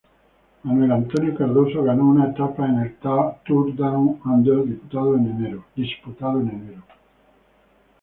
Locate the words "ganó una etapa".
1.83-2.65